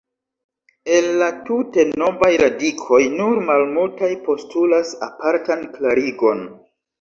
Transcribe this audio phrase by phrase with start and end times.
[0.93, 6.43] El la tute novaj radikoj, nur malmultaj postulas apartan klarigon.